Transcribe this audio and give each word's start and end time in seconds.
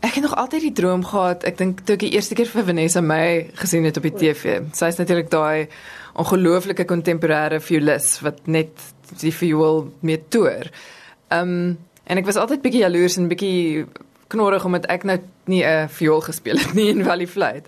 ek 0.00 0.14
het 0.14 0.22
nog 0.22 0.36
altyd 0.36 0.60
die 0.60 0.72
droom 0.72 1.04
gehad. 1.04 1.44
Ek 1.44 1.58
dink 1.58 1.84
toe 1.84 1.94
ek 1.94 2.04
die 2.04 2.12
eerste 2.16 2.34
keer 2.34 2.48
vir 2.50 2.64
Vanessa 2.64 3.00
May 3.00 3.50
gesien 3.54 3.84
het 3.84 3.96
op 3.96 4.02
die 4.08 4.14
TV. 4.14 4.60
Sy 4.76 4.90
is 4.92 4.98
natuurlik 5.00 5.30
daai 5.30 5.68
ongelooflike 6.16 6.84
kontemporêre 6.88 7.60
violis 7.60 8.16
wat 8.24 8.46
net 8.46 8.72
die 9.20 9.32
viool 9.34 9.86
mee 10.00 10.22
toer. 10.28 10.70
Ehm 11.28 11.56
um, 11.56 11.78
en 12.06 12.20
ek 12.20 12.28
was 12.28 12.36
altyd 12.38 12.62
bietjie 12.62 12.84
jaloers 12.84 13.16
en 13.18 13.26
bietjie 13.26 13.86
knorrig 14.30 14.64
omdat 14.64 14.84
ek 14.90 15.02
nou 15.04 15.16
nie 15.50 15.64
'n 15.64 15.88
viool 15.88 16.20
gespeel 16.20 16.58
het 16.58 16.74
nie 16.74 16.88
in 16.88 17.04
Valley 17.04 17.26
Flight. 17.26 17.66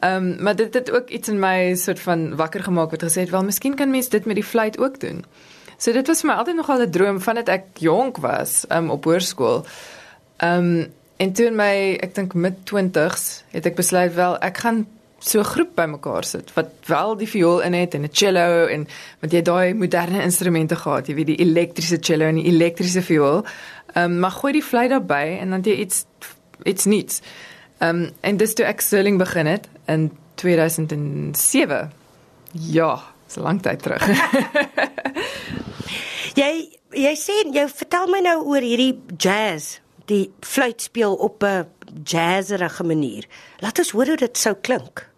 Ehm 0.00 0.16
um, 0.16 0.42
maar 0.42 0.56
dit 0.56 0.74
het 0.74 0.90
ook 0.90 1.08
iets 1.08 1.28
in 1.28 1.38
my 1.38 1.74
soort 1.74 2.00
van 2.00 2.36
wakker 2.36 2.62
gemaak 2.62 2.90
wat 2.90 3.02
gesê 3.02 3.20
het 3.26 3.30
wel 3.30 3.44
miskien 3.44 3.74
kan 3.74 3.90
mens 3.90 4.08
dit 4.08 4.24
met 4.24 4.34
die 4.34 4.44
fluit 4.44 4.78
ook 4.78 5.00
doen. 5.00 5.24
So 5.76 5.92
dit 5.92 6.06
was 6.06 6.20
vir 6.20 6.30
my 6.30 6.36
altyd 6.36 6.56
nogal 6.56 6.80
'n 6.82 6.90
droom 6.90 7.20
vandat 7.20 7.48
ek 7.48 7.64
jonk 7.78 8.16
was 8.16 8.64
um, 8.68 8.90
op 8.90 9.04
hoërskool. 9.04 9.66
Ehm 10.36 10.58
um, 10.58 10.86
en 11.22 11.32
toe 11.36 11.46
in 11.50 11.56
my 11.58 11.74
ek 12.02 12.16
dink 12.18 12.34
mid 12.34 12.58
20s 12.70 13.28
het 13.54 13.68
ek 13.70 13.78
besluit 13.78 14.14
wel 14.18 14.38
ek 14.42 14.64
gaan 14.64 14.84
so 15.22 15.38
'n 15.40 15.44
groep 15.44 15.74
bymekaar 15.74 16.24
sit 16.24 16.50
wat 16.54 16.70
wel 16.86 17.16
die 17.16 17.28
viool 17.28 17.60
in 17.60 17.72
het 17.72 17.94
en 17.94 18.02
'n 18.02 18.12
cello 18.12 18.66
en 18.66 18.88
want 19.20 19.32
jy 19.32 19.42
daai 19.42 19.74
moderne 19.74 20.22
instrumente 20.22 20.76
gehad, 20.76 21.06
jy 21.06 21.14
weet 21.14 21.26
die 21.26 21.40
elektriese 21.40 21.98
cello 22.00 22.26
en 22.26 22.34
die 22.34 22.50
elektriese 22.50 23.02
viool. 23.02 23.44
Ehm 23.94 24.04
um, 24.04 24.18
maar 24.18 24.30
gooi 24.30 24.52
die 24.52 24.62
fluit 24.62 24.90
daarbey 24.90 25.38
en 25.38 25.50
dan 25.50 25.60
jy 25.60 25.76
iets 25.76 26.04
iets 26.64 26.84
niets. 26.84 27.20
Ehm 27.78 28.02
um, 28.02 28.10
en 28.20 28.36
dis 28.36 28.54
toe 28.54 28.66
ek 28.66 28.80
Sterling 28.80 29.18
begin 29.18 29.46
het 29.46 29.68
in 29.86 30.10
2007. 30.34 31.92
Ja, 32.52 33.02
so 33.26 33.40
lank 33.40 33.62
tyd 33.62 33.82
terug. 33.82 34.06
jy 36.42 36.68
jy 36.90 37.14
sê 37.16 37.32
jy 37.52 37.68
vertel 37.68 38.06
my 38.06 38.20
nou 38.20 38.44
oor 38.44 38.60
hierdie 38.60 39.02
jazz, 39.16 39.80
die 40.04 40.32
fluit 40.40 40.82
speel 40.82 41.14
op 41.14 41.42
'n 41.42 41.66
jazzerige 42.04 42.84
manier. 42.84 43.26
Laat 43.58 43.78
ons 43.78 43.90
hoor 43.90 44.06
hoe 44.06 44.16
dit 44.16 44.38
sou 44.38 44.54
klink. 44.60 45.10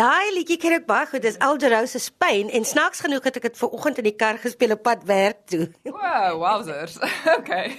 Daai 0.00 0.30
liedjie 0.32 0.56
ken 0.56 0.72
ek 0.78 0.86
baie 0.88 1.04
goed. 1.10 1.20
Dis 1.26 1.36
Algerose 1.44 2.00
Spain 2.00 2.48
en 2.56 2.64
snaaks 2.64 3.02
genoeg 3.04 3.26
het 3.26 3.36
ek 3.36 3.48
dit 3.50 3.58
ver 3.58 3.72
oggend 3.76 3.98
in 4.00 4.06
die 4.06 4.14
kar 4.16 4.38
gespeel 4.40 4.72
op 4.72 4.80
pad 4.86 5.02
werk 5.04 5.42
toe. 5.52 5.66
Wow, 5.96 6.38
wowzers. 6.40 6.96
Okay. 7.40 7.74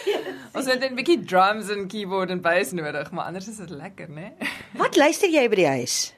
Ons 0.56 0.68
het 0.70 0.84
'n 0.86 0.94
bietjie 0.94 1.18
drums 1.26 1.72
en 1.74 1.88
keyboard 1.90 2.30
en 2.30 2.42
bass 2.44 2.70
nodig, 2.78 3.10
maar 3.10 3.26
anders 3.32 3.48
is 3.50 3.58
dit 3.58 3.70
lekker, 3.70 4.06
né? 4.08 4.30
Wat 4.78 4.94
luister 4.96 5.28
jy 5.28 5.48
by 5.50 5.58
die 5.58 5.72
huis? 5.80 6.14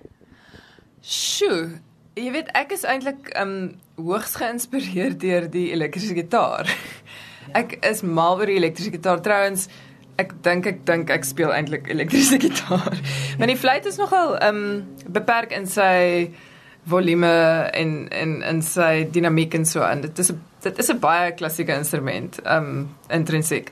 Sjoe. 1.01 1.81
Jy 2.21 2.31
weet 2.37 2.53
ek 2.53 2.77
is 2.77 2.85
eintlik 2.85 3.33
um 3.41 3.81
hoogs 3.97 4.37
geïnspireer 4.37 5.17
deur 5.17 5.49
die 5.49 5.71
elektriese 5.73 6.15
gitaar. 6.15 6.69
Ek 7.57 7.79
is 7.87 8.03
mal 8.03 8.37
oor 8.37 8.51
die 8.51 8.61
elektriese 8.61 8.93
gitaar 8.93 9.25
trouens 9.25 9.71
ek 10.17 10.33
dink 10.43 10.67
ek 10.67 10.85
dink 10.89 11.11
ek 11.11 11.25
speel 11.25 11.53
eintlik 11.53 11.89
elektriese 11.93 12.41
gitaar. 12.47 12.99
Maar 13.39 13.53
die 13.53 13.61
fluit 13.61 13.87
is 13.87 14.01
nogal 14.01 14.37
ehm 14.39 14.63
um, 14.63 14.85
beperk 15.07 15.53
in 15.53 15.67
sy 15.67 16.31
volume 16.87 17.33
en 17.75 18.09
en 18.15 18.43
in 18.43 18.63
sy 18.63 19.09
dinamiek 19.11 19.55
en 19.55 19.67
so 19.67 19.83
en 19.83 20.01
dit 20.01 20.19
is 20.19 20.33
'n 20.33 20.41
dit 20.63 20.79
is 20.79 20.91
'n 20.91 20.99
baie 20.99 21.33
klassieke 21.33 21.75
instrument 21.75 22.41
ehm 22.45 22.65
um, 22.65 22.89
intrinsiek. 23.09 23.71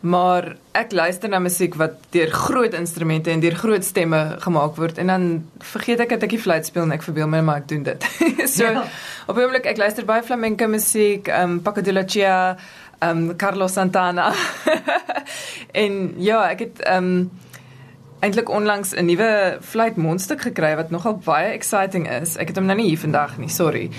Maar 0.00 0.56
ek 0.76 0.92
luister 0.92 1.28
na 1.28 1.38
musiek 1.38 1.74
wat 1.74 1.92
deur 2.10 2.30
groot 2.30 2.74
instrumente 2.74 3.30
en 3.30 3.40
deur 3.40 3.54
groot 3.56 3.84
stemme 3.84 4.36
gemaak 4.44 4.76
word 4.76 4.98
en 4.98 5.06
dan 5.06 5.24
vergeet 5.58 6.00
ek 6.04 6.12
dat 6.14 6.22
ek 6.22 6.34
die 6.36 6.42
fluit 6.42 6.66
speel 6.68 6.84
en 6.84 6.92
ek 6.92 7.02
verbeel 7.02 7.30
my 7.32 7.40
maar 7.40 7.62
ek 7.64 7.68
doen 7.68 7.82
dit. 7.82 8.06
so 8.56 8.64
ja. 8.64 8.84
op 9.26 9.36
'n 9.36 9.40
oomblik 9.40 9.66
ek 9.66 9.80
luister 9.80 10.04
baie 10.04 10.22
flamenco 10.22 10.68
musiek, 10.68 11.28
ehm 11.28 11.50
um, 11.50 11.60
Paco 11.62 11.80
de 11.80 11.92
la 11.92 12.04
Chia 12.04 12.56
um 13.00 13.36
Carlos 13.36 13.72
Santana. 13.72 14.32
en 15.82 16.14
ja, 16.22 16.44
ek 16.50 16.58
het 16.58 16.84
um 16.88 17.30
eintlik 18.24 18.48
onlangs 18.48 18.94
'n 18.94 19.04
nuwe 19.04 19.58
fluit 19.60 19.96
mondstuk 19.96 20.40
gekry 20.40 20.74
wat 20.76 20.90
nogal 20.90 21.18
baie 21.24 21.52
exciting 21.52 22.08
is. 22.10 22.36
Ek 22.36 22.48
het 22.48 22.56
hom 22.56 22.66
nou 22.66 22.76
nie 22.76 22.88
hier 22.88 22.98
vandag 22.98 23.38
nie, 23.38 23.48
sorry. 23.48 23.90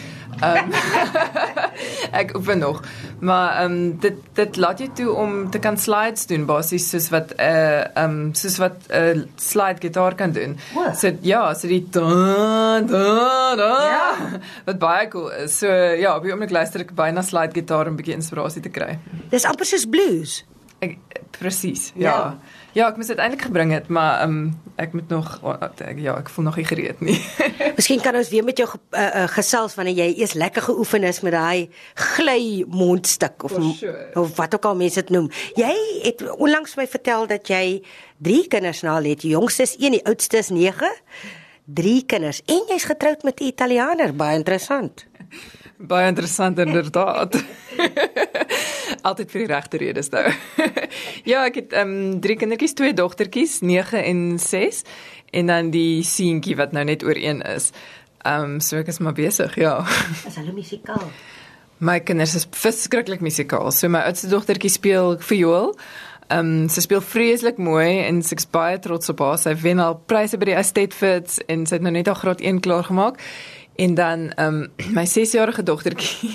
Um 0.42 0.72
ek 2.12 2.36
oefen 2.38 2.60
nog. 2.60 2.82
Maar 3.20 3.64
um 3.66 4.00
dit 4.00 4.16
dit 4.34 4.58
laat 4.58 4.80
jou 4.80 4.90
toe 4.94 5.12
om 5.14 5.50
te 5.52 5.60
kan 5.60 5.78
slides 5.78 6.26
doen 6.26 6.46
basies 6.46 6.90
soos 6.90 7.10
wat 7.10 7.34
'n 7.38 7.42
uh, 7.42 8.04
um 8.04 8.34
soos 8.34 8.58
wat 8.58 8.78
'n 8.90 9.18
uh, 9.18 9.24
slide 9.36 9.82
gitaar 9.82 10.16
kan 10.16 10.32
doen. 10.32 10.58
So 10.96 11.12
ja, 11.22 11.54
so 11.54 11.68
die 11.68 11.88
da 11.90 12.82
da 12.82 13.56
da. 13.56 13.72
Ja. 13.90 14.40
Wat 14.66 14.80
baie 14.80 15.08
cool 15.08 15.32
is. 15.32 15.58
So 15.58 15.68
ja, 15.74 16.16
op 16.16 16.24
die 16.24 16.32
oomblik 16.32 16.52
luister 16.52 16.82
ek 16.82 16.96
baie 16.96 17.12
na 17.12 17.22
slide 17.22 17.54
gitaar 17.54 17.88
om 17.88 17.94
'n 17.94 17.96
bietjie 17.96 18.16
inspirasie 18.16 18.62
te 18.62 18.70
kry. 18.70 19.00
Dis 19.30 19.46
amper 19.46 19.66
soos 19.66 19.86
blues. 19.86 20.44
Ek 20.80 20.98
presies. 21.40 21.92
Ja. 21.96 22.10
ja. 22.10 22.38
Ja, 22.78 22.92
ek 22.92 23.00
moes 23.00 23.10
dit 23.10 23.18
eintlik 23.18 23.48
gebring 23.48 23.72
het, 23.74 23.88
maar 23.90 24.20
ehm 24.22 24.34
um, 24.38 24.50
ek 24.78 24.92
moet 24.94 25.10
nog 25.10 25.40
ja, 25.98 26.14
ek 26.20 26.28
voel 26.30 26.46
nog 26.46 26.58
nie 26.60 26.66
gereed 26.70 27.00
nie. 27.02 27.16
Miskien 27.78 28.02
kan 28.04 28.16
ons 28.16 28.30
weer 28.30 28.46
met 28.46 28.60
jou 28.62 28.68
uh, 28.70 28.78
uh, 29.02 29.24
gesels 29.34 29.74
wanneer 29.74 29.98
jy 29.98 30.08
eers 30.20 30.36
lekker 30.38 30.62
geoefen 30.68 31.08
is 31.10 31.24
met 31.26 31.34
daai 31.34 31.70
gly 31.96 32.66
mondstuk 32.70 33.48
of 33.50 33.58
sure. 33.80 34.06
of 34.14 34.36
wat 34.38 34.54
ook 34.54 34.70
al 34.70 34.78
mense 34.78 35.02
dit 35.02 35.10
noem. 35.10 35.32
Jy 35.58 35.74
het 36.04 36.22
onlangs 36.38 36.78
my 36.78 36.86
vertel 36.88 37.26
dat 37.26 37.50
jy 37.50 37.82
drie 38.22 38.46
kinders 38.48 38.84
na 38.86 39.00
het. 39.02 39.26
Die 39.26 39.34
jongste 39.34 39.66
is 39.66 39.74
1, 39.82 39.98
die 39.98 40.06
oudste 40.06 40.38
is 40.38 40.54
9. 40.54 40.94
Drie 41.66 42.04
kinders 42.06 42.44
en 42.46 42.62
jy's 42.70 42.86
getroud 42.86 43.24
met 43.24 43.42
'n 43.42 43.50
Italianer, 43.50 44.14
baie 44.14 44.38
interessant. 44.38 45.08
Baie 45.78 46.08
interessant 46.08 46.60
inderdaad. 46.60 47.42
Altyd 49.02 49.32
vir 49.32 49.44
die 49.44 49.50
regte 49.54 49.78
redes 49.82 50.10
nou. 50.14 50.24
ja, 51.32 51.46
ek 51.46 51.62
het 51.62 51.78
ehm 51.78 51.94
um, 51.94 52.18
drie 52.24 52.38
kindertjies, 52.40 52.76
twee 52.78 52.94
dogtertjies, 52.94 53.60
9 53.62 54.04
en 54.04 54.22
6 54.40 54.84
en 55.38 55.52
dan 55.52 55.72
die 55.72 56.04
seentjie 56.08 56.56
wat 56.56 56.72
nou 56.76 56.86
net 56.88 57.04
oor 57.04 57.18
1 57.20 57.42
is. 57.56 57.72
Ehm 58.24 58.58
um, 58.58 58.60
so 58.64 58.80
ek 58.80 58.92
is 58.94 59.00
maar 59.04 59.16
besig, 59.18 59.56
ja. 59.60 59.80
Is 60.30 60.40
hulle 60.40 60.56
musikaal? 60.56 61.10
My 61.78 62.00
kinders 62.02 62.34
is 62.36 62.48
verskriklik 62.58 63.22
musikaal. 63.22 63.70
So 63.72 63.90
my 63.90 64.02
oudste 64.10 64.32
dogtertjie 64.32 64.72
speel 64.74 65.18
viool. 65.22 65.76
Ehm 66.28 66.64
um, 66.64 66.70
sy 66.72 66.82
speel 66.84 67.04
vreeslik 67.04 67.60
mooi 67.62 68.02
en 68.04 68.24
sy's 68.26 68.50
baie 68.52 68.80
trots 68.84 69.14
op 69.14 69.22
haar. 69.24 69.38
Sy 69.40 69.54
wen 69.62 69.80
al 69.80 70.00
pryse 70.10 70.40
by 70.40 70.50
die 70.50 70.58
Estate 70.58 70.96
Fits 70.96 71.40
en 71.48 71.68
sy 71.70 71.78
het 71.78 71.86
nou 71.86 71.94
net 71.94 72.10
al 72.10 72.20
graad 72.20 72.42
1 72.42 72.60
klaar 72.66 72.84
gemaak. 72.90 73.22
En 73.78 73.96
dan 73.96 74.32
ehm 74.36 74.64
um, 74.64 74.72
my 74.98 75.06
6-jarige 75.06 75.64
dogtertjie 75.64 76.34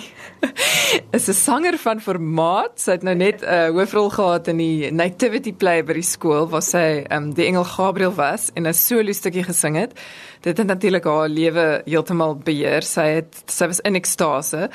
is 1.16 1.28
'n 1.28 1.32
sanger 1.32 1.78
van 1.78 2.00
formaat. 2.00 2.80
Sy 2.80 2.90
het 2.90 3.02
nou 3.02 3.14
net 3.14 3.42
'n 3.42 3.44
uh, 3.44 3.68
hoofrol 3.76 4.10
gehad 4.10 4.48
in 4.48 4.56
die 4.56 4.90
nativity 4.90 5.52
play 5.52 5.82
by 5.84 5.92
die 5.92 6.02
skool 6.02 6.48
waar 6.48 6.62
sy 6.62 7.04
um, 7.10 7.32
die 7.34 7.46
engel 7.46 7.64
Gabriel 7.64 8.14
was 8.14 8.50
en 8.54 8.66
'n 8.66 8.74
solo 8.74 9.12
stukkie 9.12 9.44
gesing 9.44 9.76
het. 9.76 9.92
Dit 10.40 10.58
het 10.58 10.66
natuurlik 10.66 11.04
haar 11.04 11.28
lewe 11.28 11.82
heeltemal 11.84 12.36
beheer. 12.36 12.82
Sy 12.82 13.06
het 13.20 13.42
sy 13.46 13.66
was 13.66 13.80
in 13.80 13.94
ekstase. 13.94 14.70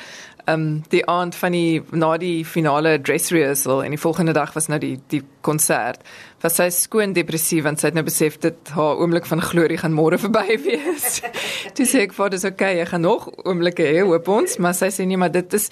Um 0.48 0.82
die 0.92 1.02
aand 1.06 1.36
van 1.36 1.52
die 1.52 1.82
na 1.92 2.14
die 2.20 2.44
finale 2.48 2.96
dress 3.04 3.32
rehearsal 3.34 3.82
en 3.84 3.92
die 3.94 4.00
volgende 4.00 4.32
dag 4.32 4.54
was 4.56 4.68
nou 4.72 4.78
die 4.80 4.96
die 5.12 5.22
konsert. 5.44 6.00
Was 6.42 6.56
sy 6.60 6.68
skoon 6.72 7.12
depressief 7.16 7.66
want 7.66 7.80
sy 7.80 7.90
het 7.90 7.98
nou 7.98 8.04
besef 8.06 8.38
dit 8.42 8.72
haar 8.74 9.00
oomblik 9.02 9.28
van 9.28 9.42
glorie 9.44 9.78
gaan 9.80 9.96
môre 9.96 10.18
verby 10.24 10.58
wees. 10.64 11.20
Toe 11.76 11.88
sê 11.88 12.06
ek 12.06 12.16
vir 12.16 12.32
dis 12.34 12.46
okay, 12.48 12.78
jy 12.80 12.86
gaan 12.92 13.04
nog 13.04 13.28
oomblikke 13.44 13.86
hê 13.86 14.06
hoop 14.06 14.30
ons, 14.32 14.56
maar 14.62 14.76
sy 14.78 14.90
sê 14.94 15.06
nee, 15.08 15.20
maar 15.20 15.32
dit 15.34 15.58
is 15.58 15.68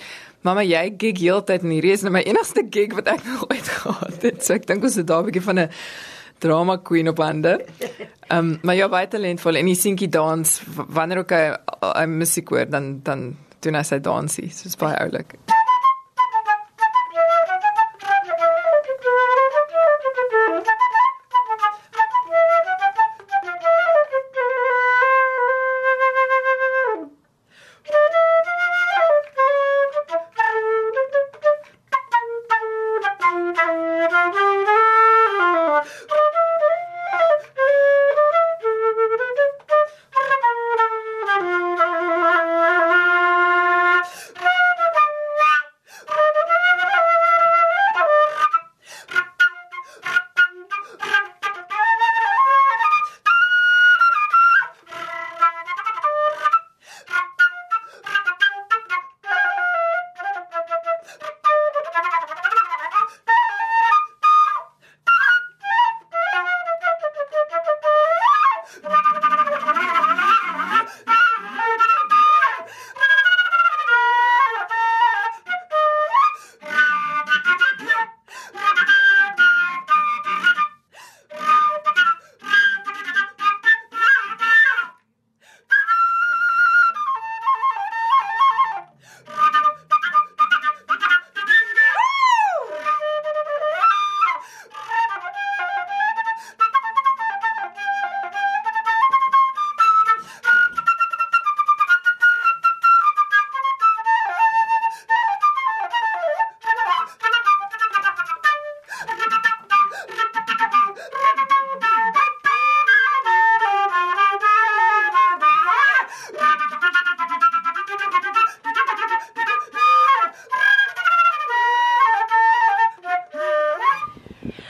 mamma 0.46 0.64
jy 0.67 0.84
gig 1.00 1.22
heeltyd 1.25 1.64
en 1.64 1.72
hierdie 1.75 1.94
is 1.96 2.05
nou 2.06 2.12
my 2.14 2.22
enigste 2.26 2.67
gig 2.72 2.93
wat 2.99 3.08
ek 3.17 3.25
nog 3.31 3.49
ooit 3.49 3.72
gehad 3.79 4.29
het. 4.29 4.44
So 4.44 4.58
ek 4.58 4.69
dink 4.69 4.84
ons 4.84 5.00
het 5.00 5.08
daar 5.08 5.25
'n 5.25 5.31
bietjie 5.31 5.46
van 5.49 5.64
'n 5.64 5.72
drama 6.38 6.76
queen 6.76 7.08
op 7.08 7.19
hande. 7.19 7.64
Ehm 8.29 8.38
um, 8.38 8.58
maar 8.62 8.75
ja, 8.75 8.88
baie 8.88 9.08
talentvol 9.08 9.56
en 9.56 9.67
die 9.67 9.79
seentjie 9.79 10.08
dans 10.08 10.61
wanneer 10.76 11.25
ook 11.25 11.31
hy, 11.31 11.44
hy 11.81 12.06
musiek 12.06 12.49
hoor 12.49 12.69
dan 12.69 13.00
dan 13.02 13.37
doen 13.67 13.79
hy 13.79 13.85
sy 13.87 14.01
dansie. 14.03 14.51
So 14.55 14.71
is 14.71 14.79
baie 14.81 14.97
oulik. 15.03 15.37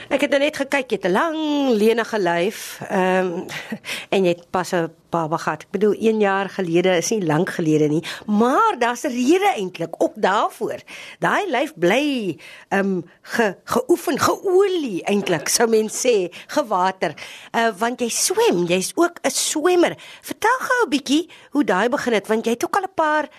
Ek 0.07 0.21
het 0.23 0.31
net 0.39 0.55
gekyk, 0.55 0.87
jy 0.87 0.97
het 1.01 1.05
'n 1.05 1.11
lang 1.11 1.37
lenige 1.75 2.19
lyf. 2.19 2.79
Ehm 2.87 3.25
um, 3.25 3.45
en 4.15 4.23
jy 4.23 4.29
het 4.29 4.49
pas 4.49 4.71
'n 4.71 4.87
baba 5.09 5.37
gehad. 5.37 5.61
Ek 5.61 5.71
bedoel 5.71 5.95
1 5.99 6.19
jaar 6.19 6.49
gelede 6.49 6.97
is 6.97 7.09
nie 7.09 7.25
lank 7.25 7.49
gelede 7.49 7.87
nie, 7.87 8.03
maar 8.25 8.75
daar's 8.79 9.03
'n 9.03 9.11
rede 9.11 9.51
eintlik 9.55 9.95
ook 9.97 10.13
daarvoor. 10.15 10.79
Daai 11.19 11.49
lyf 11.49 11.73
bly 11.75 12.37
ehm 12.69 12.79
um, 12.79 13.03
ge, 13.21 13.55
geoefen, 13.63 14.19
geolie 14.19 15.03
eintlik, 15.03 15.47
sou 15.47 15.69
mens 15.69 16.07
sê, 16.07 16.31
gewater. 16.47 17.13
Uh 17.51 17.71
want 17.77 17.99
jy 17.99 18.09
swem, 18.09 18.65
jy's 18.65 18.91
ook 18.95 19.19
'n 19.23 19.29
swemmer. 19.29 19.95
Vertel 20.21 20.57
gou 20.59 20.85
'n 20.85 20.89
bietjie 20.89 21.29
hoe 21.51 21.63
daai 21.63 21.89
begin 21.89 22.13
het 22.13 22.27
want 22.27 22.45
jy 22.45 22.51
het 22.51 22.63
ook 22.63 22.75
al 22.75 22.83
'n 22.83 22.95
paar 22.95 23.29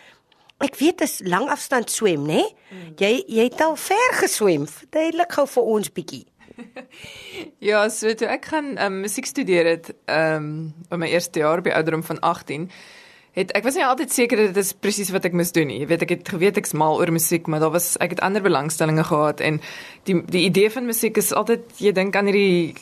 Ek 0.58 0.74
weet 0.76 0.98
dit 0.98 1.08
is 1.08 1.20
lang 1.22 1.48
afstand 1.50 1.90
swem, 1.90 2.26
né? 2.26 2.26
Nee? 2.26 2.92
Jy 2.96 3.24
jy 3.26 3.44
het 3.44 3.60
al 3.60 3.76
ver 3.76 4.12
geswem. 4.12 4.66
Verduidelik 4.66 5.32
gou 5.32 5.46
vir 5.46 5.62
ons 5.62 5.92
bietjie. 5.92 6.26
ja, 7.70 7.82
so 7.92 8.12
toe 8.18 8.28
ek 8.30 8.48
gaan 8.52 8.74
um, 8.82 9.02
musiek 9.04 9.26
studeer 9.28 9.68
het, 9.76 9.92
ehm 10.10 10.48
um, 10.48 10.54
by 10.90 11.02
my 11.04 11.10
eerste 11.12 11.42
jaar 11.42 11.62
by 11.62 11.74
ouderdom 11.76 12.04
van 12.06 12.20
18, 12.20 12.68
het 13.38 13.52
ek 13.54 13.66
was 13.66 13.76
nie 13.78 13.86
altyd 13.86 14.12
seker 14.12 14.40
dit 14.48 14.56
is 14.58 14.72
presies 14.74 15.12
wat 15.14 15.28
ek 15.28 15.36
moes 15.36 15.52
doen 15.54 15.68
nie. 15.70 15.80
Jy 15.82 15.88
weet 15.92 16.04
ek 16.06 16.14
het 16.16 16.32
geweet 16.34 16.58
ek's 16.58 16.74
mal 16.74 16.98
oor 16.98 17.12
musiek, 17.14 17.46
maar 17.46 17.62
daar 17.62 17.74
was 17.76 17.94
ek 18.02 18.16
het 18.16 18.22
ander 18.24 18.42
belangstellings 18.42 19.10
gehad 19.10 19.42
en 19.44 19.60
die 20.08 20.20
die 20.26 20.46
idee 20.48 20.70
van 20.74 20.88
musiek 20.88 21.18
is 21.20 21.32
altyd 21.32 21.78
jy 21.82 21.94
dink 21.94 22.16
aan 22.18 22.30
hierdie 22.30 22.74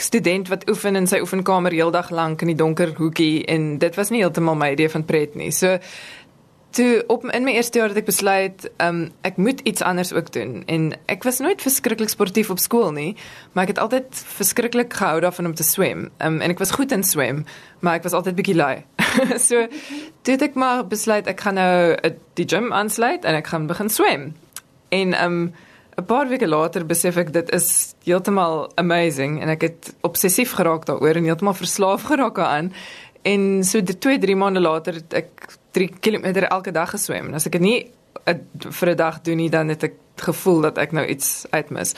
student 0.00 0.50
wat 0.52 0.66
oefen 0.68 0.98
in 0.98 1.06
sy 1.08 1.22
oefenkamer 1.24 1.72
heeldag 1.72 2.10
lank 2.12 2.42
in 2.44 2.52
die 2.52 2.58
donker 2.58 2.92
hoekie 2.98 3.46
en 3.48 3.76
dit 3.80 3.96
was 3.96 4.10
nie 4.12 4.20
heeltemal 4.20 4.58
my 4.58 4.72
idee 4.74 4.90
van 4.92 5.06
pret 5.08 5.36
nie. 5.38 5.52
So 5.54 5.78
toe 6.76 7.04
op 7.08 7.24
in 7.24 7.44
my 7.46 7.54
eerste 7.56 7.80
jaar 7.80 7.88
het 7.92 8.02
ek 8.02 8.08
besluit, 8.08 8.66
um, 8.84 9.06
ek 9.24 9.38
moet 9.40 9.62
iets 9.68 9.82
anders 9.82 10.12
ook 10.12 10.28
doen 10.34 10.60
en 10.72 10.90
ek 11.12 11.24
was 11.24 11.40
nooit 11.40 11.62
verskriklik 11.62 12.12
sportief 12.12 12.50
op 12.52 12.60
skool 12.60 12.92
nie, 12.92 13.14
maar 13.52 13.64
ek 13.64 13.74
het 13.74 13.80
altyd 13.80 14.24
verskriklik 14.36 14.92
gehou 14.92 15.20
daarvan 15.24 15.48
om 15.50 15.54
te 15.56 15.64
swem. 15.64 16.10
Um, 16.20 16.40
en 16.44 16.52
ek 16.52 16.60
was 16.60 16.74
goed 16.76 16.92
in 16.92 17.04
swem, 17.06 17.44
maar 17.80 18.00
ek 18.00 18.04
was 18.08 18.16
altyd 18.18 18.36
bietjie 18.36 18.58
lui. 18.58 18.84
so 19.48 19.64
toe 20.22 20.36
het 20.36 20.44
ek 20.50 20.58
maar 20.60 20.84
besluit 20.90 21.28
ek 21.32 21.40
gaan 21.46 21.56
nou 21.56 21.94
uh, 21.96 22.12
die 22.36 22.48
gym 22.48 22.68
aansluit 22.76 23.24
en 23.24 23.40
ek 23.40 23.48
gaan 23.54 23.70
begin 23.72 23.92
swem. 23.92 24.28
En 24.92 25.16
ehm 25.16 25.40
um, 25.40 25.54
'n 25.96 26.04
paar 26.04 26.28
weke 26.28 26.44
later 26.44 26.84
besef 26.84 27.16
ek 27.16 27.32
dit 27.32 27.50
is 27.56 27.94
heeltemal 28.04 28.66
amazing 28.76 29.40
en 29.40 29.48
ek 29.48 29.62
het 29.64 29.94
obsessief 30.04 30.52
geraak 30.58 30.84
daaroor 30.84 31.16
en 31.16 31.24
heeltemal 31.24 31.56
verslaaf 31.56 32.02
geraak 32.12 32.36
daaraan. 32.36 32.68
En 33.24 33.64
so 33.64 33.80
2, 33.82 34.18
3 34.18 34.36
maande 34.36 34.60
later 34.60 35.00
het 35.00 35.14
ek 35.24 35.55
3 35.76 35.90
km 36.00 36.26
elke 36.48 36.72
dag 36.72 36.90
geswem. 36.94 37.34
As 37.36 37.46
ek 37.46 37.58
dit 37.58 37.64
nie 37.64 37.78
vir 38.80 38.90
'n 38.90 38.96
dag 38.96 39.20
doen 39.20 39.36
nie, 39.36 39.50
dan 39.50 39.68
het 39.68 39.82
ek 39.82 39.94
gevoel 40.16 40.60
dat 40.60 40.78
ek 40.78 40.92
nou 40.92 41.04
iets 41.06 41.46
uitmis. 41.50 41.94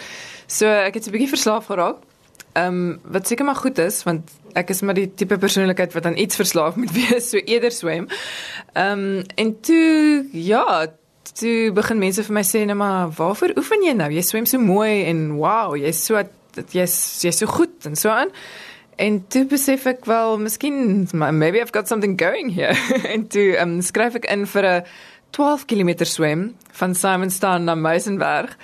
So 0.46 0.66
ek 0.66 0.94
het 0.94 1.06
'n 1.06 1.10
bietjie 1.10 1.34
verslaaf 1.36 1.66
geraak. 1.66 2.02
Ehm 2.52 2.66
um, 2.66 3.00
wat 3.02 3.26
seker 3.26 3.44
maar 3.44 3.60
goed 3.60 3.78
is 3.78 4.02
want 4.02 4.30
ek 4.54 4.70
is 4.70 4.80
maar 4.80 4.94
die 4.94 5.14
tipe 5.14 5.38
persoonlikheid 5.38 5.92
wat 5.92 6.06
aan 6.06 6.16
iets 6.16 6.36
verslaaf 6.36 6.76
moet 6.76 6.92
wees, 6.98 7.30
so 7.30 7.36
eerder 7.36 7.70
swem. 7.70 8.08
Ehm 8.72 8.98
um, 8.98 9.24
en 9.34 9.60
toe 9.60 10.26
ja, 10.32 10.86
toe 11.38 11.72
begin 11.72 11.98
mense 11.98 12.24
vir 12.24 12.34
my 12.34 12.42
sê 12.42 12.64
net 12.66 12.76
maar 12.76 13.10
waarvoor 13.10 13.56
oefen 13.56 13.84
jy 13.84 13.92
nou? 13.92 14.10
Jy 14.10 14.22
swem 14.22 14.46
so 14.46 14.58
mooi 14.58 15.04
en 15.04 15.36
wow, 15.36 15.76
jy's 15.76 16.04
so 16.04 16.22
jy's 16.72 17.22
jy's 17.22 17.38
so 17.38 17.46
goed 17.46 17.86
en 17.86 17.96
so 17.96 18.10
aan. 18.10 18.32
En 18.98 19.20
toe 19.30 19.44
besef 19.46 19.84
ek 19.86 20.08
wel, 20.10 20.38
miskien 20.42 21.06
maybe 21.14 21.60
I've 21.60 21.70
got 21.72 21.86
something 21.86 22.16
going 22.18 22.50
here. 22.50 22.74
en 23.14 23.28
toe 23.30 23.54
um, 23.62 23.78
skryf 23.82 24.18
ek 24.18 24.26
in 24.26 24.42
vir 24.50 24.66
'n 24.66 24.84
12 25.30 25.66
km 25.70 26.04
swem 26.04 26.42
van 26.80 26.94
Simonstown 26.94 27.68
na 27.68 27.76
Meisenberg. 27.78 28.56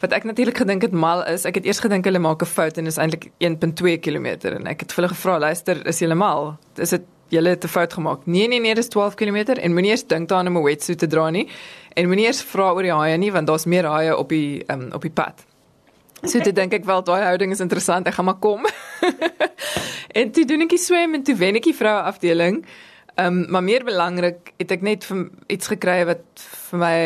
Wat 0.00 0.14
ek 0.14 0.24
natuurlik 0.24 0.62
gedink 0.62 0.86
het 0.86 0.94
mal 0.94 1.24
is, 1.26 1.44
ek 1.44 1.58
het 1.58 1.66
eers 1.66 1.82
gedink 1.82 2.06
hulle 2.06 2.22
maak 2.22 2.42
'n 2.42 2.46
fout 2.46 2.78
en 2.78 2.86
is 2.86 3.00
eintlik 3.02 3.32
1.2 3.42 3.98
km 3.98 4.54
en 4.54 4.70
ek 4.70 4.86
het 4.86 4.92
vir 4.92 5.02
hulle 5.02 5.14
gevra, 5.14 5.38
luister, 5.38 5.82
is 5.86 5.98
julle 5.98 6.14
mal? 6.14 6.56
Is 6.78 6.94
dit 6.94 7.02
julle 7.34 7.50
het 7.50 7.64
'n 7.64 7.68
fout 7.68 7.92
gemaak? 7.92 8.26
Nee 8.26 8.46
nee 8.46 8.60
nee, 8.60 8.74
dis 8.74 8.88
12 8.88 9.14
km 9.18 9.58
en 9.58 9.72
moenie 9.72 9.90
eers 9.90 10.06
dink 10.06 10.28
daaraan 10.28 10.54
om 10.54 10.58
'n 10.58 10.64
wetsuit 10.70 10.98
te 10.98 11.06
dra 11.06 11.30
nie. 11.30 11.48
En 11.96 12.06
moenie 12.06 12.26
eers 12.26 12.42
vra 12.42 12.70
oor 12.72 12.82
die 12.82 12.94
haie 12.94 13.18
nie, 13.18 13.32
want 13.32 13.46
daar's 13.46 13.66
meer 13.66 13.84
haie 13.84 14.16
op 14.16 14.28
die 14.28 14.62
um, 14.70 14.92
op 14.92 15.02
die 15.02 15.10
pad. 15.10 15.44
So 16.22 16.38
toe 16.38 16.52
dink 16.52 16.74
ek 16.74 16.84
wel 16.84 17.02
daai 17.02 17.22
houding 17.22 17.52
is 17.52 17.60
interessant. 17.60 18.06
Ek 18.06 18.14
gaan 18.14 18.24
maar 18.24 18.38
kom. 18.38 18.66
en 20.12 20.30
toe 20.32 20.44
doen 20.44 20.66
ek 20.66 20.74
die 20.74 20.82
swem 20.82 21.14
en 21.14 21.24
toe 21.26 21.36
wen 21.38 21.58
ek 21.60 21.68
die 21.70 21.76
vroue 21.76 22.06
afdeling. 22.10 22.62
Ehm 23.14 23.26
um, 23.26 23.46
maar 23.50 23.62
meer 23.66 23.84
belangrik 23.84 24.52
het 24.58 24.70
ek 24.70 24.82
net 24.86 25.06
iets 25.46 25.70
gekry 25.72 26.04
wat 26.08 26.44
vir 26.70 26.78
my 26.80 27.00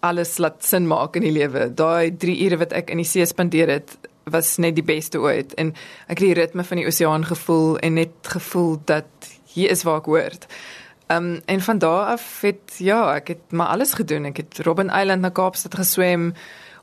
alles 0.00 0.36
laat 0.38 0.64
sin 0.64 0.86
maak 0.86 1.16
in 1.18 1.26
die 1.26 1.34
lewe. 1.34 1.68
Daai 1.74 2.14
3 2.16 2.36
ure 2.46 2.60
wat 2.62 2.72
ek 2.72 2.92
in 2.94 3.02
die 3.02 3.08
see 3.08 3.26
spandeer 3.26 3.72
het 3.72 3.96
was 4.28 4.56
net 4.60 4.76
die 4.76 4.84
beste 4.84 5.20
ooit 5.20 5.54
en 5.58 5.72
ek 6.06 6.18
het 6.20 6.26
die 6.26 6.36
ritme 6.38 6.64
van 6.64 6.80
die 6.80 6.86
oseaan 6.86 7.24
gevoel 7.24 7.78
en 7.78 7.98
net 7.98 8.30
gevoel 8.36 8.76
dat 8.84 9.32
hier 9.54 9.70
is 9.70 9.82
waar 9.88 10.02
ek 10.02 10.10
hoort. 10.12 10.46
Ehm 11.08 11.32
um, 11.34 11.40
en 11.46 11.60
van 11.60 11.78
daar 11.78 12.14
af 12.14 12.40
het 12.44 12.78
ja, 12.78 13.14
ek 13.16 13.28
het 13.28 13.52
maar 13.52 13.74
alles 13.74 13.92
gedoen. 13.92 14.28
Ek 14.28 14.36
het 14.36 14.58
Robben 14.64 14.92
Island 14.92 15.24
na 15.24 15.30
Kaapstad 15.30 15.74
geswem 15.74 16.34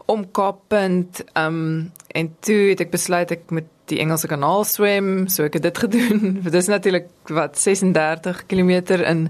om 0.05 0.31
Kaappunt 0.31 1.23
ehm 1.33 1.47
um, 1.47 1.91
en 2.07 2.35
toe 2.39 2.69
het 2.73 2.79
ek 2.79 2.91
besluit 2.91 3.31
ek 3.31 3.49
moet 3.49 3.71
die 3.91 3.99
Engelse 3.99 4.27
Kanaal 4.27 4.63
swem, 4.65 5.27
so 5.31 5.45
ek 5.47 5.59
het 5.59 5.67
dit 5.67 5.77
gedoen. 5.85 6.39
Dit 6.43 6.57
is 6.57 6.69
natuurlik 6.71 7.09
wat 7.33 7.59
36 7.59 8.45
km 8.49 9.01
in 9.01 9.27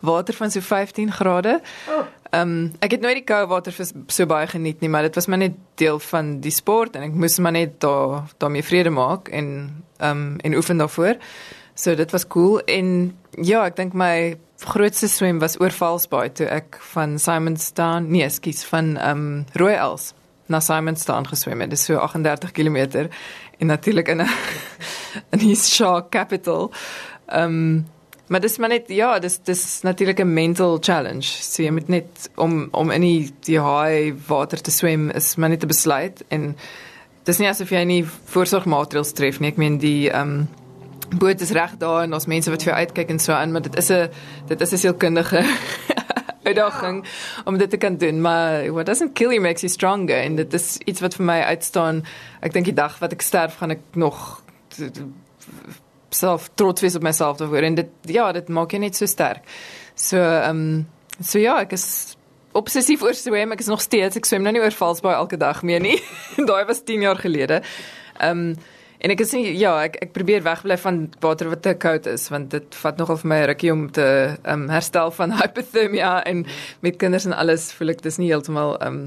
water 0.00 0.34
van 0.34 0.50
so 0.50 0.60
15 0.60 1.12
grade. 1.12 1.60
Ehm 2.30 2.40
um, 2.40 2.72
ek 2.82 2.96
het 2.96 3.00
nooit 3.00 3.20
die 3.20 3.26
koue 3.26 3.46
water 3.46 3.74
so 4.06 4.26
baie 4.26 4.46
geniet 4.50 4.80
nie, 4.80 4.90
maar 4.90 5.06
dit 5.06 5.14
was 5.14 5.26
maar 5.26 5.38
net 5.38 5.54
deel 5.74 5.98
van 5.98 6.40
die 6.40 6.50
sport 6.50 6.96
en 6.96 7.06
ek 7.06 7.14
moes 7.14 7.38
maar 7.38 7.54
net 7.54 7.78
daar 7.80 8.26
daarmee 8.42 8.66
vrede 8.66 8.90
maak 8.90 9.28
en 9.28 9.46
ehm 9.98 10.10
um, 10.10 10.40
en 10.42 10.54
oefen 10.54 10.82
daarvoor. 10.82 11.16
So 11.74 11.94
dit 11.94 12.10
was 12.10 12.26
cool 12.26 12.60
en 12.64 13.16
ja, 13.30 13.64
ek 13.64 13.76
dink 13.76 13.94
my 13.94 14.36
grootste 14.64 15.08
swem 15.08 15.38
was 15.38 15.58
oor 15.60 15.70
Valsbaai 15.70 16.32
toe 16.32 16.46
ek 16.48 16.78
van 16.92 17.18
Simonstown, 17.18 18.10
nee, 18.10 18.28
skus, 18.30 18.64
van 18.64 18.96
ehm 18.96 19.26
um, 19.26 19.44
Royals 19.54 20.12
na 20.46 20.60
Simonstown 20.60 21.26
geswem 21.26 21.60
het. 21.60 21.70
Dit 21.70 21.78
is 21.78 21.84
so 21.84 21.98
38 21.98 22.52
km 22.52 23.08
en 23.58 23.66
natuurlik 23.66 24.08
in 24.08 24.20
'n 24.22 24.28
in 25.32 25.38
die 25.38 25.56
Shark 25.56 26.10
capital. 26.10 26.72
Ehm 27.26 27.44
um, 27.44 27.86
maar 28.26 28.40
dis 28.40 28.58
maar 28.58 28.68
net 28.68 28.88
ja, 28.88 29.18
dis 29.18 29.38
dis 29.38 29.80
natuurlik 29.82 30.20
'n 30.20 30.32
mental 30.32 30.78
challenge. 30.80 31.26
So 31.26 31.62
jy 31.62 31.70
moet 31.70 31.88
net 31.88 32.30
om 32.34 32.68
om 32.70 32.90
in 32.90 33.00
die, 33.00 33.32
die 33.40 33.60
high 33.60 34.14
water 34.26 34.60
te 34.60 34.70
swem 34.70 35.10
is 35.10 35.36
maar 35.36 35.48
net 35.48 35.62
'n 35.62 35.66
besluit 35.66 36.24
en 36.28 36.56
dis 37.24 37.38
nie 37.38 37.48
asof 37.48 37.70
jy 37.70 37.84
nie 37.84 38.04
voorsorgmaatreëls 38.04 39.12
tref 39.12 39.40
nie. 39.40 39.50
Ek 39.50 39.56
meen 39.56 39.78
die 39.78 40.10
ehm 40.10 40.30
um, 40.30 40.48
boot 41.18 41.40
is 41.40 41.50
reg 41.50 41.76
daar 41.78 42.02
en 42.02 42.14
ons 42.14 42.26
mense 42.26 42.50
wat 42.50 42.62
vir 42.62 42.72
uitkyk 42.72 43.08
en 43.08 43.18
so 43.18 43.32
aan, 43.32 43.52
maar 43.52 43.62
dit 43.62 43.76
is 43.76 43.90
'n 43.90 44.08
dit 44.46 44.60
is 44.60 44.72
'n 44.72 44.76
sielkundige 44.76 45.44
uitdaging 46.46 47.02
om 47.44 47.58
dit 47.58 47.70
te 47.70 47.80
kan 47.80 47.96
doen, 48.00 48.20
maar 48.20 48.72
what 48.72 48.86
doesn't 48.86 49.14
kill 49.18 49.34
you 49.34 49.40
makes 49.40 49.66
you 49.66 49.72
stronger 49.72 50.16
en 50.22 50.36
dit 50.36 50.54
is 50.54 50.76
iets 50.84 51.02
wat 51.04 51.18
vir 51.18 51.26
my 51.26 51.40
uitstaan. 51.52 52.02
Ek 52.40 52.54
dink 52.56 52.68
die 52.70 52.76
dag 52.76 52.98
wat 53.02 53.12
ek 53.16 53.24
sterf 53.24 53.58
gaan 53.60 53.76
ek 53.76 53.84
nog 53.94 54.42
self 56.14 56.50
trots 56.54 56.84
wees 56.84 56.96
op 56.96 57.04
myself 57.04 57.40
daaroor 57.40 57.66
en 57.66 57.80
dit 57.82 58.12
ja, 58.14 58.30
dit 58.32 58.48
maak 58.48 58.72
jou 58.74 58.80
net 58.82 58.96
so 58.96 59.08
sterk. 59.10 59.44
So 59.94 60.20
ehm 60.20 60.62
um, 60.62 60.86
so 61.20 61.40
ja, 61.40 61.60
ek 61.64 61.72
is 61.72 62.16
obsessief 62.56 63.02
oor 63.04 63.16
swem. 63.16 63.52
Ek 63.52 63.62
is 63.64 63.70
nog 63.72 63.82
steeds 63.84 64.18
ek 64.18 64.28
swem 64.28 64.44
nou 64.44 64.54
nie 64.56 64.62
oor 64.62 64.74
Valsbaai 64.74 65.14
elke 65.16 65.38
dag 65.40 65.62
meer 65.66 65.82
nie. 65.84 65.98
Daai 66.48 66.64
was 66.68 66.84
10 66.84 67.06
jaar 67.08 67.20
gelede. 67.20 67.62
Ehm 68.18 68.48
um, 68.48 68.56
En 69.00 69.12
ek 69.12 69.22
sê 69.28 69.42
ja, 69.58 69.74
ek 69.84 69.98
ek 70.02 70.14
probeer 70.16 70.42
wegbly 70.46 70.78
van 70.80 71.02
water 71.20 71.50
wat 71.52 71.62
te 71.62 71.74
koud 71.74 72.06
is 72.06 72.28
want 72.32 72.50
dit 72.50 72.80
vat 72.82 72.98
nogal 72.98 73.20
vir 73.22 73.32
my 73.32 73.40
rukkie 73.52 73.72
om 73.72 73.86
te 73.92 74.08
um, 74.44 74.68
herstel 74.72 75.12
van 75.18 75.36
hypothermia 75.40 76.18
en 76.24 76.46
met 76.80 76.98
kinders 77.00 77.28
en 77.28 77.36
alles 77.36 77.72
voel 77.76 77.96
ek 77.96 78.02
dis 78.06 78.18
nie 78.22 78.32
heeltemal 78.32 78.76
um 78.86 79.00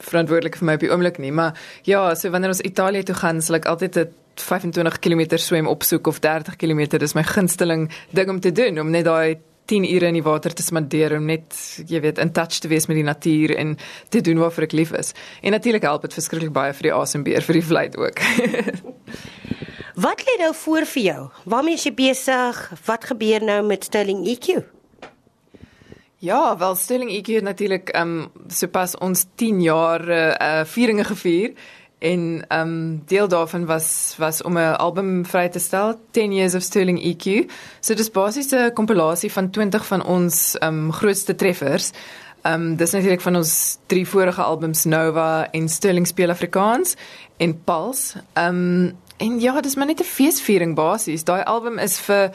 verantwoordelik 0.00 0.56
vir 0.56 0.64
my 0.64 0.74
op 0.78 0.84
die 0.84 0.88
oomblik 0.88 1.18
nie, 1.20 1.32
maar 1.32 1.58
ja, 1.84 2.14
so 2.16 2.32
wanneer 2.32 2.54
ons 2.54 2.62
Italië 2.64 3.04
toe 3.04 3.16
gaan, 3.20 3.42
sal 3.44 3.58
ek 3.60 3.68
altyd 3.68 3.98
'n 3.98 4.08
25 4.40 4.98
km 5.04 5.36
swem 5.36 5.66
opsoek 5.68 6.06
of 6.06 6.20
30 6.20 6.56
km, 6.56 6.98
dis 6.98 7.14
my 7.14 7.22
gunsteling 7.22 7.90
ding 8.16 8.30
om 8.30 8.40
te 8.40 8.52
doen 8.52 8.80
om 8.80 8.90
net 8.90 9.04
daai 9.04 9.36
10 9.70 9.86
ure 9.86 10.10
in 10.10 10.18
die 10.18 10.24
water 10.26 10.54
te 10.54 10.64
spandeer 10.66 11.14
om 11.16 11.28
net 11.30 11.54
jy 11.86 12.00
weet 12.02 12.18
in 12.22 12.32
touch 12.34 12.58
te 12.62 12.70
wees 12.70 12.88
met 12.90 12.98
die 12.98 13.06
natuur 13.06 13.54
en 13.56 13.76
te 14.10 14.22
doen 14.26 14.42
waarvoor 14.42 14.66
ek 14.66 14.74
lief 14.78 14.94
is. 14.98 15.14
En 15.42 15.54
natuurlik 15.54 15.86
help 15.86 16.08
dit 16.08 16.16
verskriklik 16.18 16.52
baie 16.56 16.74
vir 16.74 16.90
die 16.90 16.96
asembeer 16.96 17.46
vir 17.46 17.60
die 17.60 17.66
vlei 17.70 17.86
ook. 17.94 18.24
Wat 20.04 20.22
lê 20.26 20.36
nou 20.40 20.52
voor 20.56 20.86
vir 20.88 21.02
jou? 21.02 21.22
Waarmee 21.44 21.76
is 21.76 21.84
jy 21.84 21.94
besig? 21.94 22.60
Wat 22.86 23.04
gebeur 23.10 23.44
nou 23.44 23.60
met 23.66 23.84
Sterling 23.84 24.24
EQ? 24.32 24.62
Ja, 26.24 26.56
wel 26.58 26.74
Sterling 26.76 27.10
EQ 27.14 27.34
het 27.40 27.44
natuurlik 27.44 27.92
ehm 27.94 28.16
um, 28.18 28.46
sopas 28.48 28.96
ons 28.98 29.26
10 29.40 29.60
jaar 29.64 30.08
eh 30.08 30.32
uh, 30.48 30.64
vieringe 30.64 31.04
gevier 31.04 31.54
en 32.00 32.44
ehm 32.48 32.68
um, 32.68 33.02
deel 33.06 33.28
daarvan 33.28 33.66
was 33.66 34.14
was 34.18 34.42
om 34.42 34.56
'n 34.58 34.76
album 34.76 35.26
vry 35.26 35.48
te 35.48 35.58
stel 35.58 36.00
10 36.10 36.32
years 36.32 36.54
of 36.54 36.62
Sterling 36.62 37.00
EQ. 37.02 37.50
So 37.80 37.94
dis 37.94 38.10
basies 38.10 38.52
'n 38.52 38.72
kompilasie 38.72 39.32
van 39.32 39.50
20 39.50 39.86
van 39.86 40.04
ons 40.04 40.58
ehm 40.58 40.74
um, 40.74 40.92
grootste 40.92 41.34
treffers. 41.34 41.90
Ehm 42.42 42.54
um, 42.54 42.76
dis 42.76 42.90
natuurlik 42.90 43.20
van 43.20 43.36
ons 43.36 43.78
drie 43.86 44.08
vorige 44.08 44.42
albums 44.42 44.84
Nova 44.84 45.50
en 45.50 45.68
Sterling 45.68 46.06
speel 46.06 46.30
Afrikaans 46.30 46.94
en 47.36 47.64
Pulse. 47.64 48.22
Ehm 48.32 48.54
um, 48.54 48.96
en 49.16 49.40
ja, 49.40 49.60
dis 49.60 49.74
maar 49.74 49.86
net 49.86 50.00
'n 50.00 50.04
feesviering 50.04 50.74
basies. 50.74 51.24
Daai 51.24 51.42
album 51.42 51.78
is 51.78 51.98
vir 51.98 52.30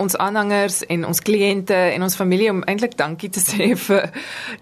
ons 0.00 0.16
aanhangers 0.16 0.80
en 0.88 1.04
ons 1.08 1.22
kliënte 1.26 1.76
en 1.94 2.02
ons 2.06 2.16
familie 2.16 2.50
om 2.52 2.62
eintlik 2.70 2.96
dankie 2.98 3.30
te 3.32 3.42
sê 3.42 3.70
vir 3.86 4.08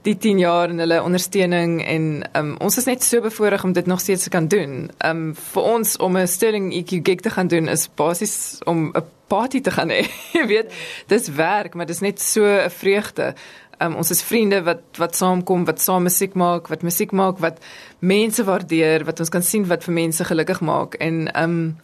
die 0.06 0.16
10 0.16 0.42
jaar 0.42 0.72
en 0.72 0.82
hulle 0.82 1.02
ondersteuning 1.04 1.78
en 1.84 2.08
um, 2.38 2.54
ons 2.64 2.78
is 2.80 2.88
net 2.90 3.06
so 3.06 3.22
bevoorreg 3.24 3.64
om 3.64 3.76
dit 3.76 3.86
nog 3.86 4.02
steeds 4.02 4.26
te 4.26 4.34
kan 4.34 4.48
doen. 4.50 4.88
Um 5.04 5.30
vir 5.52 5.70
ons 5.74 5.96
om 6.02 6.18
'n 6.18 6.26
Sterling 6.26 6.72
EQ 6.74 7.00
gig 7.06 7.22
te 7.22 7.30
gaan 7.30 7.48
doen 7.48 7.68
is 7.68 7.88
basies 7.88 8.58
om 8.66 8.90
'n 8.94 9.04
party 9.28 9.60
te 9.60 9.70
gaan 9.70 9.90
hê. 9.90 10.02
Jy 10.36 10.46
weet, 10.46 10.72
dis 11.06 11.28
werk, 11.28 11.74
maar 11.74 11.86
dis 11.86 12.00
net 12.00 12.20
so 12.20 12.44
'n 12.44 12.70
vreugde. 12.70 13.34
Um, 13.80 13.94
ons 13.94 14.10
is 14.10 14.22
vriende 14.22 14.62
wat 14.62 14.82
wat 14.98 15.14
saamkom, 15.16 15.64
wat 15.64 15.80
saam 15.80 16.02
musiek 16.02 16.34
maak, 16.34 16.66
wat 16.68 16.82
musiek 16.82 17.12
maak 17.12 17.38
wat 17.38 17.60
mense 17.98 18.44
waardeer, 18.44 19.04
wat 19.04 19.20
ons 19.20 19.30
kan 19.30 19.42
sien 19.42 19.66
wat 19.66 19.84
vir 19.84 19.94
mense 19.94 20.24
gelukkig 20.24 20.60
maak 20.60 20.94
en 20.94 21.28
um 21.42 21.76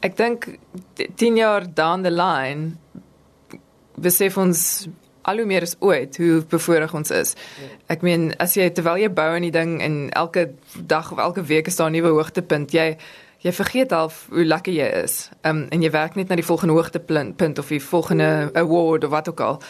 ek 0.00 0.16
dink 0.16 0.58
10 1.16 1.36
jaar 1.36 1.74
down 1.74 2.02
the 2.02 2.10
line 2.10 2.76
besef 3.98 4.36
ons 4.38 4.88
al 5.28 5.42
hoe 5.42 5.46
meer 5.46 5.66
as 5.66 5.76
ooit 5.84 6.16
hoe 6.16 6.40
bevoorreg 6.48 6.94
ons 6.94 7.10
is. 7.12 7.34
Ek 7.92 8.04
meen 8.06 8.30
as 8.40 8.56
jy 8.56 8.68
terwyl 8.72 9.00
jy 9.02 9.10
bou 9.12 9.26
aan 9.34 9.44
die 9.44 9.54
ding 9.54 9.78
en 9.84 10.08
elke 10.16 10.48
dag 10.78 11.12
of 11.12 11.20
elke 11.22 11.44
week 11.50 11.68
is 11.68 11.76
daar 11.76 11.90
'n 11.90 11.96
nuwe 11.98 12.14
hoogtepunt, 12.16 12.72
jy 12.72 12.96
jy 13.38 13.52
vergeet 13.52 13.90
half 13.94 14.26
hoe 14.30 14.44
lekker 14.44 14.72
jy 14.72 14.88
is. 15.04 15.30
Ehm 15.42 15.56
um, 15.56 15.66
en 15.70 15.82
jy 15.82 15.90
werk 15.90 16.16
net 16.16 16.28
na 16.28 16.34
die 16.34 16.44
volgende 16.44 16.74
hoogtepunt 16.74 17.58
of 17.58 17.68
die 17.68 17.82
volgende 17.82 18.50
award 18.54 19.04
of 19.04 19.10
wat 19.10 19.28
ook 19.28 19.40
al. 19.40 19.60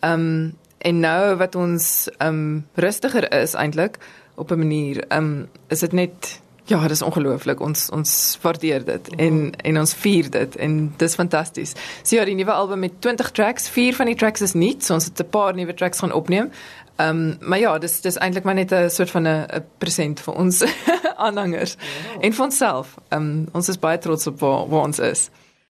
Ehm 0.00 0.12
um, 0.12 0.58
en 0.78 1.00
nou 1.00 1.36
wat 1.36 1.54
ons 1.54 2.08
ehm 2.18 2.28
um, 2.28 2.66
rustiger 2.74 3.32
is 3.32 3.54
eintlik 3.54 3.98
op 4.36 4.50
'n 4.50 4.58
manier, 4.58 5.04
ehm 5.08 5.24
um, 5.24 5.48
is 5.68 5.80
dit 5.80 5.92
net 5.92 6.40
Ja, 6.70 6.80
dit 6.80 6.90
is 6.90 7.02
ongelooflik. 7.02 7.60
Ons 7.60 7.88
ons 7.90 8.38
waardeer 8.40 8.84
dit 8.84 9.08
en 9.16 9.38
en 9.56 9.78
ons 9.78 9.94
vier 9.94 10.28
dit 10.30 10.56
en 10.56 10.76
dis 10.96 11.14
fantasties. 11.18 11.72
So 12.02 12.14
ja, 12.14 12.24
die 12.24 12.36
nuwe 12.38 12.52
album 12.54 12.78
met 12.78 13.00
20 13.02 13.30
tracks, 13.34 13.66
vier 13.74 13.96
van 13.98 14.06
die 14.06 14.14
tracks 14.14 14.44
is 14.46 14.54
nuut, 14.54 14.84
so 14.84 14.94
ons 14.94 15.08
het 15.10 15.18
'n 15.18 15.28
paar 15.34 15.54
nuwe 15.54 15.74
tracks 15.74 15.98
gaan 15.98 16.12
opneem. 16.12 16.50
Ehm 16.96 17.08
um, 17.08 17.36
maar 17.40 17.58
ja, 17.58 17.78
dis 17.78 18.00
dis 18.00 18.18
eintlik 18.18 18.44
maar 18.44 18.54
net 18.54 18.72
'n 18.72 18.88
soort 18.90 19.10
van 19.10 19.26
'n 19.26 19.64
present 19.78 20.20
vir 20.20 20.34
ons 20.34 20.62
aanhangers 21.26 21.74
wow. 21.74 22.24
en 22.24 22.32
vir 22.32 22.44
onsself. 22.44 22.94
Ehm 23.08 23.22
um, 23.22 23.48
ons 23.52 23.68
is 23.68 23.78
baie 23.78 23.98
trots 23.98 24.26
op 24.26 24.40
waar, 24.40 24.68
waar 24.68 24.82
ons 24.82 24.98
is. 24.98 25.30